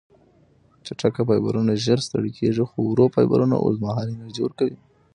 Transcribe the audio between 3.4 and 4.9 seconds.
اوږدمهاله انرژي ورکوي.